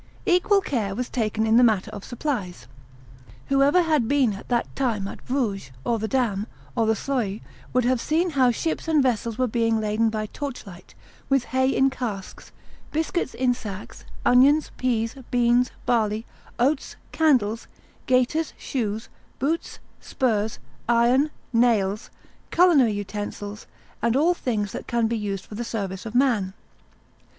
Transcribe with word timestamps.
Equal 0.25 0.61
care 0.61 0.95
was 0.95 1.09
taken 1.11 1.45
in 1.45 1.57
the 1.57 1.63
matter 1.63 1.91
of 1.91 2.03
supplies. 2.03 2.65
"Whoever 3.49 3.83
had 3.83 4.07
been 4.07 4.33
at 4.33 4.47
that 4.47 4.75
time 4.75 5.07
at 5.07 5.23
Bruges, 5.27 5.69
or 5.85 5.99
the 5.99 6.07
Dam, 6.07 6.47
or 6.75 6.87
the 6.87 6.95
Sluys 6.95 7.39
would 7.71 7.83
have 7.85 8.01
seen 8.01 8.31
how 8.31 8.49
ships 8.49 8.87
and 8.87 9.03
vessels 9.03 9.37
were 9.37 9.45
being 9.45 9.79
laden 9.79 10.09
by 10.09 10.25
torchlight, 10.25 10.95
with 11.29 11.43
hay 11.53 11.69
in 11.69 11.91
casks, 11.91 12.51
biscuits 12.89 13.35
in 13.35 13.53
sacks, 13.53 14.03
onions, 14.25 14.71
peas, 14.75 15.13
beans, 15.29 15.69
barley, 15.85 16.25
oats, 16.57 16.95
candles, 17.11 17.67
gaiters, 18.07 18.53
shoes, 18.57 19.07
boots, 19.37 19.77
spurs, 19.99 20.57
iron, 20.89 21.29
nails, 21.53 22.09
culinary 22.49 22.93
utensils, 22.93 23.67
and 24.01 24.15
all 24.15 24.33
things 24.33 24.71
that 24.71 24.87
can 24.87 25.05
be 25.05 25.15
used 25.15 25.45
for 25.45 25.53
the 25.53 25.63
service 25.63 26.07
of 26.07 26.15
man." 26.15 26.55